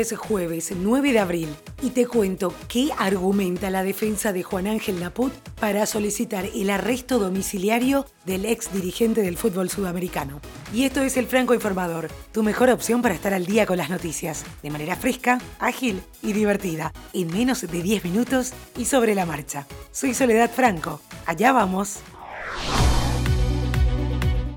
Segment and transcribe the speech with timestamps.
[0.00, 1.48] Es jueves 9 de abril
[1.80, 7.20] y te cuento qué argumenta la defensa de Juan Ángel Naput para solicitar el arresto
[7.20, 10.40] domiciliario del ex dirigente del fútbol sudamericano.
[10.72, 13.88] Y esto es el Franco Informador, tu mejor opción para estar al día con las
[13.88, 19.26] noticias, de manera fresca, ágil y divertida, en menos de 10 minutos y sobre la
[19.26, 19.64] marcha.
[19.92, 21.00] Soy Soledad Franco.
[21.24, 22.00] Allá vamos.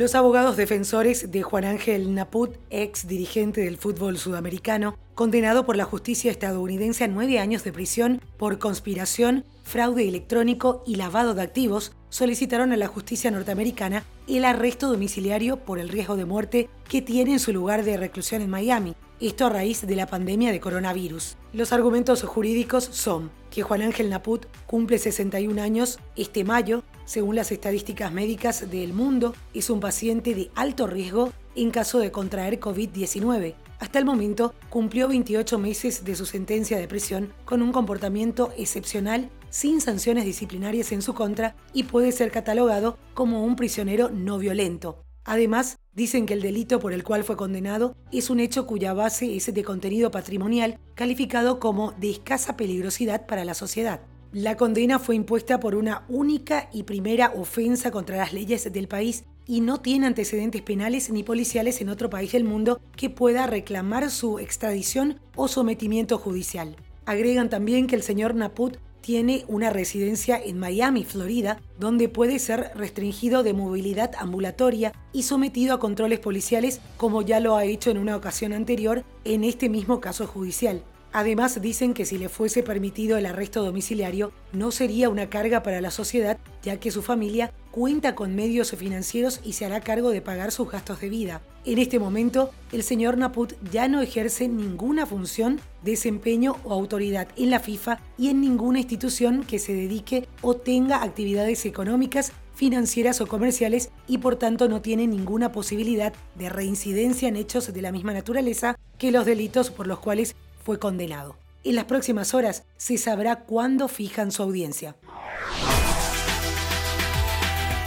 [0.00, 5.84] Los abogados defensores de Juan Ángel Naput, ex dirigente del fútbol sudamericano, condenado por la
[5.84, 11.92] justicia estadounidense a nueve años de prisión por conspiración, fraude electrónico y lavado de activos,
[12.08, 17.32] solicitaron a la justicia norteamericana el arresto domiciliario por el riesgo de muerte que tiene
[17.32, 21.36] en su lugar de reclusión en Miami, esto a raíz de la pandemia de coronavirus.
[21.52, 27.52] Los argumentos jurídicos son que Juan Ángel Naput cumple 61 años este mayo, según las
[27.52, 33.54] estadísticas médicas del mundo, es un paciente de alto riesgo en caso de contraer COVID-19.
[33.78, 39.30] Hasta el momento cumplió 28 meses de su sentencia de prisión con un comportamiento excepcional
[39.50, 45.02] sin sanciones disciplinarias en su contra y puede ser catalogado como un prisionero no violento.
[45.24, 49.36] Además, dicen que el delito por el cual fue condenado es un hecho cuya base
[49.36, 54.00] es de contenido patrimonial calificado como de escasa peligrosidad para la sociedad.
[54.32, 59.24] La condena fue impuesta por una única y primera ofensa contra las leyes del país
[59.46, 64.10] y no tiene antecedentes penales ni policiales en otro país del mundo que pueda reclamar
[64.10, 66.76] su extradición o sometimiento judicial.
[67.04, 72.70] Agregan también que el señor Naput tiene una residencia en Miami, Florida, donde puede ser
[72.74, 77.98] restringido de movilidad ambulatoria y sometido a controles policiales como ya lo ha hecho en
[77.98, 80.82] una ocasión anterior en este mismo caso judicial.
[81.12, 85.80] Además, dicen que si le fuese permitido el arresto domiciliario, no sería una carga para
[85.80, 90.20] la sociedad, ya que su familia cuenta con medios financieros y se hará cargo de
[90.20, 91.40] pagar sus gastos de vida.
[91.64, 97.50] En este momento, el señor Naput ya no ejerce ninguna función, desempeño o autoridad en
[97.50, 103.26] la FIFA y en ninguna institución que se dedique o tenga actividades económicas, financieras o
[103.26, 108.12] comerciales y por tanto no tiene ninguna posibilidad de reincidencia en hechos de la misma
[108.12, 111.36] naturaleza que los delitos por los cuales fue condenado.
[111.62, 114.96] En las próximas horas se sabrá cuándo fijan su audiencia.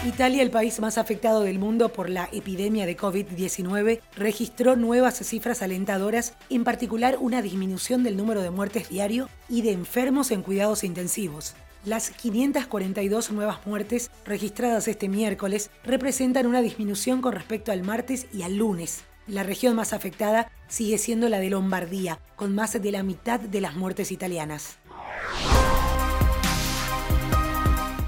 [0.06, 5.62] Italia, el país más afectado del mundo por la epidemia de COVID-19, registró nuevas cifras
[5.62, 10.84] alentadoras, en particular una disminución del número de muertes diario y de enfermos en cuidados
[10.84, 11.56] intensivos.
[11.86, 18.42] Las 542 nuevas muertes registradas este miércoles representan una disminución con respecto al martes y
[18.42, 19.06] al lunes.
[19.25, 23.62] La región más afectada sigue siendo la de Lombardía, con más de la mitad de
[23.62, 24.80] las muertes italianas.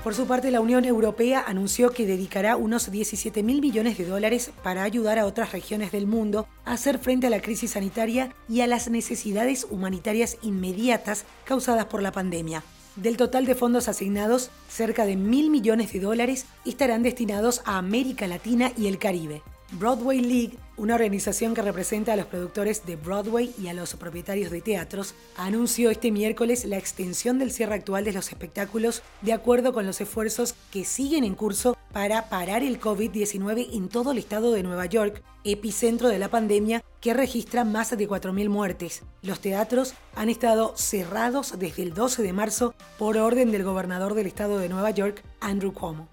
[0.06, 4.52] Por su parte, la Unión Europea anunció que dedicará unos 17 mil millones de dólares
[4.62, 8.62] para ayudar a otras regiones del mundo a hacer frente a la crisis sanitaria y
[8.62, 12.62] a las necesidades humanitarias inmediatas causadas por la pandemia.
[12.96, 18.28] Del total de fondos asignados, cerca de mil millones de dólares estarán destinados a América
[18.28, 19.42] Latina y el Caribe.
[19.72, 24.52] Broadway League, una organización que representa a los productores de Broadway y a los propietarios
[24.52, 29.74] de teatros, anunció este miércoles la extensión del cierre actual de los espectáculos de acuerdo
[29.74, 34.52] con los esfuerzos que siguen en curso para parar el COVID-19 en todo el estado
[34.52, 39.04] de Nueva York, epicentro de la pandemia que registra más de 4.000 muertes.
[39.22, 44.28] Los teatros han estado cerrados desde el 12 de marzo por orden del gobernador del
[44.28, 46.10] estado de Nueva York, Andrew Cuomo.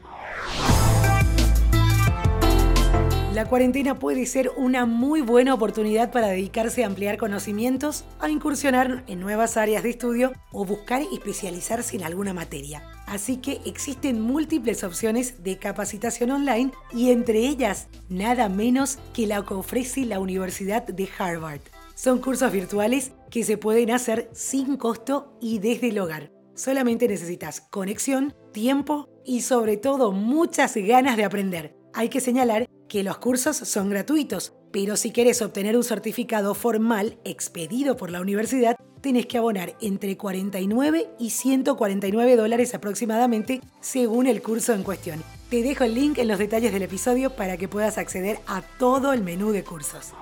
[3.35, 9.05] La cuarentena puede ser una muy buena oportunidad para dedicarse a ampliar conocimientos, a incursionar
[9.07, 12.83] en nuevas áreas de estudio o buscar especializarse en alguna materia.
[13.07, 19.43] Así que existen múltiples opciones de capacitación online y entre ellas nada menos que la
[19.47, 21.63] que ofrece la Universidad de Harvard.
[21.95, 26.31] Son cursos virtuales que se pueden hacer sin costo y desde el hogar.
[26.55, 31.75] Solamente necesitas conexión, tiempo y sobre todo muchas ganas de aprender.
[31.95, 37.17] Hay que señalar que los cursos son gratuitos, pero si quieres obtener un certificado formal
[37.25, 44.43] expedido por la universidad, tienes que abonar entre 49 y 149 dólares aproximadamente según el
[44.43, 45.25] curso en cuestión.
[45.49, 49.15] Te dejo el link en los detalles del episodio para que puedas acceder a todo
[49.15, 50.13] el menú de cursos.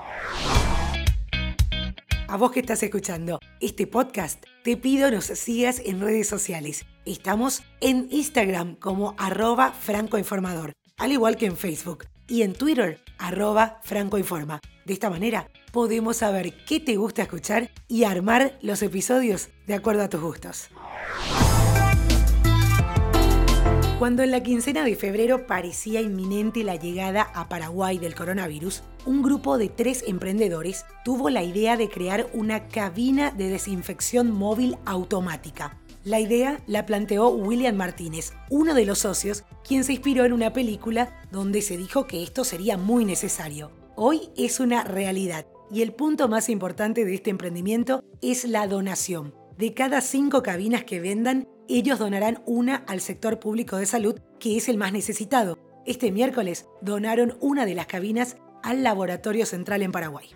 [2.29, 6.87] A vos que estás escuchando este podcast, te pido nos sigas en redes sociales.
[7.05, 13.81] Estamos en Instagram como arroba francoinformador, al igual que en Facebook y en Twitter, arroba
[13.83, 14.61] francoinforma.
[14.87, 20.03] De esta manera podemos saber qué te gusta escuchar y armar los episodios de acuerdo
[20.03, 20.69] a tus gustos.
[23.99, 29.23] Cuando en la quincena de febrero parecía inminente la llegada a Paraguay del coronavirus, un
[29.23, 35.80] grupo de tres emprendedores tuvo la idea de crear una cabina de desinfección móvil automática.
[36.03, 40.55] La idea la planteó William Martínez, uno de los socios, quien se inspiró en una
[40.55, 43.71] película donde se dijo que esto sería muy necesario.
[43.97, 49.35] Hoy es una realidad y el punto más importante de este emprendimiento es la donación.
[49.59, 54.57] De cada cinco cabinas que vendan, ellos donarán una al sector público de salud, que
[54.57, 55.59] es el más necesitado.
[55.85, 60.31] Este miércoles donaron una de las cabinas al Laboratorio Central en Paraguay.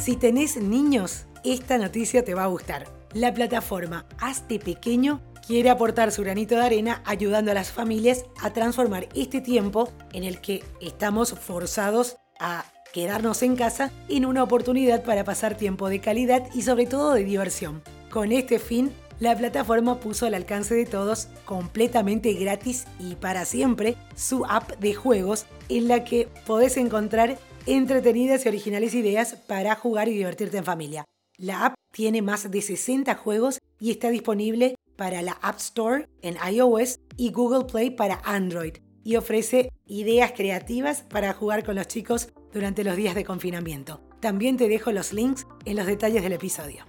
[0.00, 2.86] Si tenés niños, esta noticia te va a gustar.
[3.12, 8.50] La plataforma Hazte Pequeño quiere aportar su granito de arena ayudando a las familias a
[8.54, 12.64] transformar este tiempo en el que estamos forzados a
[12.94, 17.24] quedarnos en casa en una oportunidad para pasar tiempo de calidad y sobre todo de
[17.24, 17.82] diversión.
[18.10, 23.98] Con este fin, la plataforma puso al alcance de todos, completamente gratis y para siempre,
[24.16, 27.36] su app de juegos en la que podés encontrar
[27.66, 31.04] entretenidas y originales ideas para jugar y divertirte en familia.
[31.36, 36.36] La app tiene más de 60 juegos y está disponible para la App Store en
[36.52, 42.28] iOS y Google Play para Android y ofrece ideas creativas para jugar con los chicos
[42.52, 44.00] durante los días de confinamiento.
[44.20, 46.84] También te dejo los links en los detalles del episodio.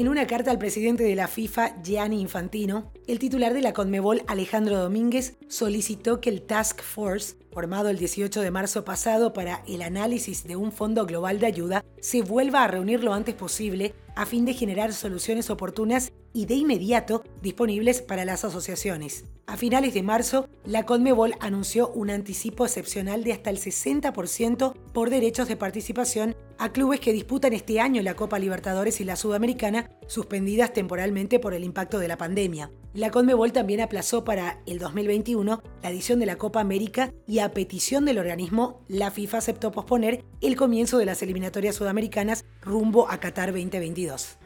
[0.00, 4.22] En una carta al presidente de la FIFA, Gianni Infantino, el titular de la Conmebol,
[4.28, 9.82] Alejandro Domínguez, solicitó que el Task Force, formado el 18 de marzo pasado para el
[9.82, 14.26] análisis de un fondo global de ayuda, se vuelva a reunir lo antes posible a
[14.26, 19.24] fin de generar soluciones oportunas y de inmediato disponibles para las asociaciones.
[19.46, 25.10] A finales de marzo, la Conmebol anunció un anticipo excepcional de hasta el 60% por
[25.10, 29.90] derechos de participación a clubes que disputan este año la Copa Libertadores y la Sudamericana,
[30.06, 32.70] suspendidas temporalmente por el impacto de la pandemia.
[32.92, 37.50] La Conmebol también aplazó para el 2021 la edición de la Copa América y a
[37.50, 43.18] petición del organismo, la FIFA aceptó posponer el comienzo de las eliminatorias sudamericanas rumbo a
[43.18, 44.38] Qatar 2022.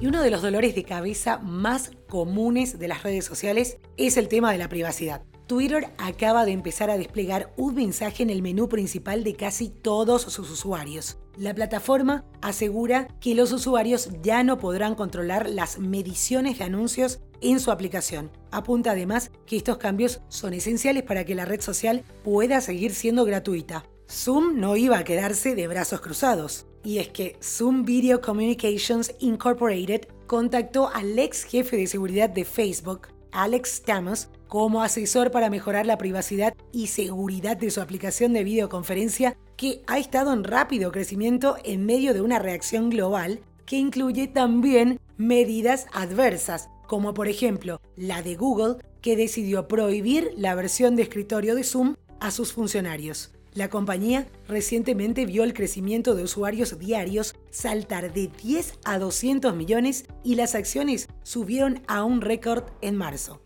[0.00, 4.28] Y uno de los dolores de cabeza más comunes de las redes sociales es el
[4.28, 5.22] tema de la privacidad.
[5.48, 10.20] Twitter acaba de empezar a desplegar un mensaje en el menú principal de casi todos
[10.20, 11.16] sus usuarios.
[11.38, 17.60] La plataforma asegura que los usuarios ya no podrán controlar las mediciones de anuncios en
[17.60, 18.30] su aplicación.
[18.50, 23.24] Apunta además que estos cambios son esenciales para que la red social pueda seguir siendo
[23.24, 23.86] gratuita.
[24.10, 26.66] Zoom no iba a quedarse de brazos cruzados.
[26.84, 33.08] Y es que Zoom Video Communications Incorporated contactó al ex jefe de seguridad de Facebook,
[33.32, 39.36] Alex Stamos, como asesor para mejorar la privacidad y seguridad de su aplicación de videoconferencia
[39.56, 44.98] que ha estado en rápido crecimiento en medio de una reacción global que incluye también
[45.18, 51.54] medidas adversas, como por ejemplo la de Google, que decidió prohibir la versión de escritorio
[51.54, 53.32] de Zoom a sus funcionarios.
[53.58, 60.06] La compañía recientemente vio el crecimiento de usuarios diarios saltar de 10 a 200 millones
[60.22, 63.40] y las acciones subieron a un récord en marzo.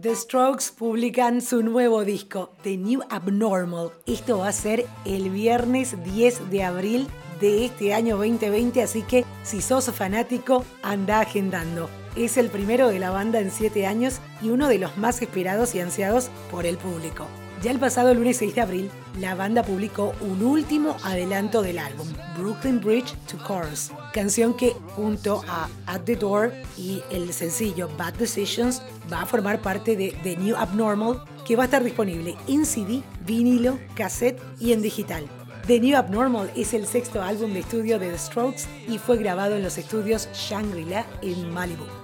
[0.00, 3.90] The Strokes publican su nuevo disco, The New Abnormal.
[4.06, 7.06] Esto va a ser el viernes 10 de abril
[7.42, 11.90] de este año 2020, así que si sos fanático, anda agendando.
[12.16, 15.74] Es el primero de la banda en siete años y uno de los más esperados
[15.74, 17.26] y ansiados por el público.
[17.60, 22.06] Ya el pasado lunes 6 de abril, la banda publicó un último adelanto del álbum,
[22.36, 28.14] Brooklyn Bridge to Chorus, canción que junto a At the Door y el sencillo Bad
[28.14, 32.64] Decisions va a formar parte de The New Abnormal, que va a estar disponible en
[32.66, 35.26] CD, vinilo, cassette y en digital.
[35.66, 39.56] The New Abnormal es el sexto álbum de estudio de The Strokes y fue grabado
[39.56, 42.03] en los estudios Shangri-La en Malibu.